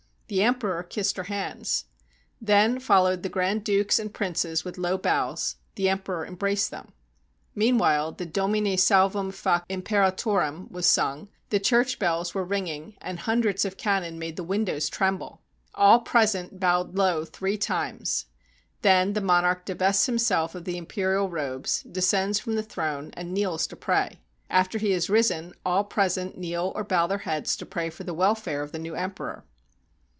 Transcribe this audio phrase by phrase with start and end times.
[0.31, 1.87] The emperor kissed her hands.
[2.39, 6.93] Then followed the grand dukes and princes with low bows; the emperor embraced them.
[7.53, 13.65] Meanwhile the ^'Domine salvumfac imperatorem^^ was sung, all the church bells were ringing, and hundreds
[13.65, 15.41] of cannon made the windows tremble.
[15.75, 18.27] All present bowed low three times.
[18.83, 23.67] Then the monarch divests himself of the imperial robes, descends from the throne, and kneels
[23.67, 24.21] to pray.
[24.49, 28.13] After he has risen, all present kneel or bow their heads to pray for the
[28.13, 29.43] welfare of the new emperor.